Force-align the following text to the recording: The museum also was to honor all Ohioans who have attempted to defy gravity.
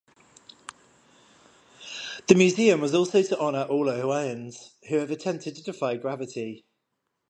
The 2.25 2.33
museum 2.33 2.81
also 2.81 3.01
was 3.01 3.29
to 3.29 3.39
honor 3.39 3.65
all 3.69 3.87
Ohioans 3.87 4.73
who 4.89 4.95
have 4.95 5.11
attempted 5.11 5.55
to 5.57 5.61
defy 5.63 5.97
gravity. 5.97 6.65